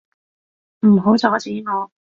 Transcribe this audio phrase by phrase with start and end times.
[0.81, 1.87] 唔好阻止我！